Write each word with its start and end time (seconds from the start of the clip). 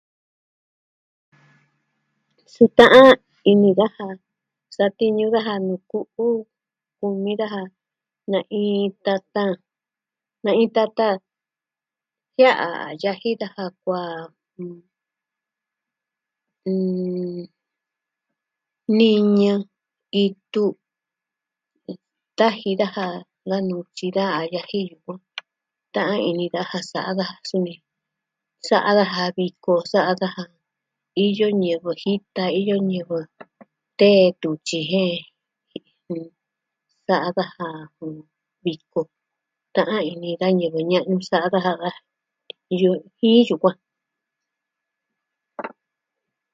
Suu 2.53 2.69
ta'an 2.77 3.15
ini 3.51 3.69
daja. 3.79 4.07
Satiñu 4.75 5.25
daja 5.35 5.53
nuu 5.67 5.81
ku'u, 5.91 6.25
kumi 6.97 7.31
daja 7.39 7.61
na'in 8.31 8.89
tata, 9.05 9.43
na'in 10.45 10.69
tata 10.75 11.07
jia'a 12.35 12.67
a 12.85 12.89
yaji 13.03 13.29
daja 13.41 13.63
kuaan. 13.81 14.29
N... 16.67 17.47
niñɨ, 18.97 19.53
itu, 20.25 20.65
taji 22.37 22.71
daja 22.81 23.05
da 23.49 23.55
nutyi 23.67 24.07
da 24.17 24.23
a 24.39 24.41
yaji 24.53 24.79
yukuan. 24.89 25.21
Ta'an 25.93 26.19
ini 26.29 26.45
daja 26.55 26.79
sa'a 26.91 27.11
daja 27.19 27.37
sumi. 27.49 27.73
Sa'a 28.67 28.91
daja 28.99 29.23
viko, 29.37 29.55
koo 29.63 29.81
sa'a 29.91 30.13
daja. 30.21 30.43
Iyo 31.25 31.47
ñivɨ 31.61 31.89
jita, 32.01 32.43
iyo 32.61 32.75
ñivɨ. 32.89 33.17
Tee 33.99 34.23
tun 34.41 34.55
tyi 34.65 34.79
jen. 34.89 35.19
Sa'a 37.07 37.29
daja 37.37 37.67
Ta'an 39.75 40.01
ini 40.11 40.29
da 40.41 40.47
ñivɨ 40.59 40.79
ña'nu 40.91 41.15
sa'a 41.29 41.47
daja 41.53 41.73
da. 41.81 41.89
Iyo 42.75 42.91
jin 43.17 43.39
yukuan. 43.49 43.77